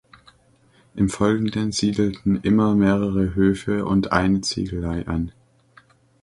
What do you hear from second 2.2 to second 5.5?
immer mehrere Höfe und eine Ziegelei an.